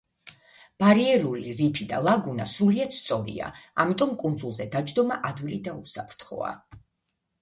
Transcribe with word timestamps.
ბარიერული 0.83 1.51
რიფი 1.59 1.85
და 1.91 1.99
ლაგუნა 2.07 2.47
სრულიად 2.53 2.97
სწორია, 3.01 3.51
ამიტომ 3.85 4.17
კუნძულზე 4.25 4.69
დაჯდომა 4.77 5.23
ადვილი 5.31 5.61
და 5.69 5.77
უსაფრთხოა. 5.83 6.53